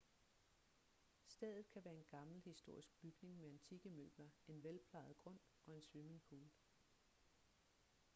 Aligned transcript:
stedet 1.27 1.67
kan 1.73 1.85
være 1.85 1.93
en 1.93 2.03
gammel 2.11 2.41
historisk 2.45 2.89
bygning 3.01 3.33
med 3.37 3.49
antikke 3.49 3.89
møbler 3.89 4.29
en 4.47 4.63
velplejet 4.63 5.17
grund 5.17 5.39
og 5.65 5.75
en 5.75 5.81
swimmingpool 5.81 6.49